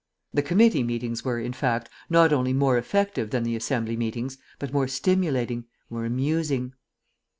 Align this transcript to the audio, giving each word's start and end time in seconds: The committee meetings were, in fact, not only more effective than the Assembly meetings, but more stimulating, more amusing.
The 0.33 0.41
committee 0.41 0.81
meetings 0.81 1.23
were, 1.23 1.39
in 1.39 1.53
fact, 1.53 1.87
not 2.09 2.33
only 2.33 2.53
more 2.53 2.75
effective 2.75 3.29
than 3.29 3.43
the 3.43 3.55
Assembly 3.55 3.95
meetings, 3.95 4.39
but 4.57 4.73
more 4.73 4.87
stimulating, 4.87 5.65
more 5.91 6.05
amusing. 6.05 6.73